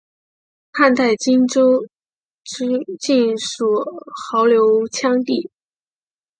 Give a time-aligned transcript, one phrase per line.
[0.71, 1.85] 汉代今州
[2.99, 3.67] 境属
[4.33, 5.51] 牦牛羌地。